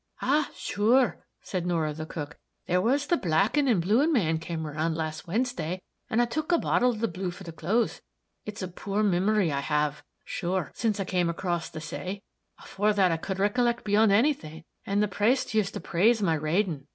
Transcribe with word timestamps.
"Ah, 0.23 0.49
sure!" 0.55 1.23
said 1.43 1.67
Norah, 1.67 1.93
the 1.93 2.07
cook, 2.07 2.39
"there 2.65 2.81
was 2.81 3.05
the 3.05 3.17
blackin' 3.17 3.67
and 3.67 3.79
bluin' 3.83 4.11
man 4.11 4.39
come 4.39 4.65
around 4.65 4.95
last 4.95 5.27
Wednesday, 5.27 5.79
and 6.09 6.19
I 6.19 6.25
tuk 6.25 6.51
a 6.51 6.57
bottle 6.57 6.89
of 6.89 7.01
the 7.01 7.07
blue 7.07 7.29
for 7.29 7.43
the 7.43 7.51
clothes. 7.51 8.01
It's 8.43 8.63
a 8.63 8.67
poor 8.67 9.03
mimiry 9.03 9.51
I 9.51 9.59
have, 9.59 10.01
sure, 10.25 10.71
since 10.73 10.99
I 10.99 11.05
came 11.05 11.29
across 11.29 11.69
the 11.69 11.81
say. 11.81 12.23
Afore 12.57 12.93
that 12.93 13.11
I 13.11 13.17
could 13.17 13.37
recollect 13.37 13.83
beyond 13.83 14.11
any 14.11 14.33
thing, 14.33 14.63
and 14.87 15.03
the 15.03 15.07
praste 15.07 15.53
used 15.53 15.75
to 15.75 15.79
praise 15.79 16.19
my 16.19 16.33
rading. 16.35 16.87